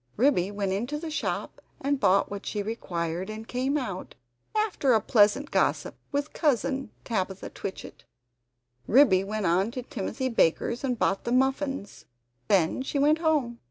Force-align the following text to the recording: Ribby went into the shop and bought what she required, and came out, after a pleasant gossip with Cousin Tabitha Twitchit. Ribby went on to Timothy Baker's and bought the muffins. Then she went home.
Ribby 0.17 0.49
went 0.49 0.71
into 0.71 0.97
the 0.97 1.11
shop 1.11 1.61
and 1.79 1.99
bought 1.99 2.31
what 2.31 2.43
she 2.43 2.63
required, 2.63 3.29
and 3.29 3.47
came 3.47 3.77
out, 3.77 4.15
after 4.55 4.93
a 4.93 4.99
pleasant 4.99 5.51
gossip 5.51 5.93
with 6.11 6.33
Cousin 6.33 6.89
Tabitha 7.03 7.51
Twitchit. 7.51 8.03
Ribby 8.87 9.23
went 9.23 9.45
on 9.45 9.69
to 9.69 9.83
Timothy 9.83 10.27
Baker's 10.27 10.83
and 10.83 10.97
bought 10.97 11.23
the 11.23 11.31
muffins. 11.31 12.05
Then 12.47 12.81
she 12.81 12.97
went 12.97 13.19
home. 13.19 13.59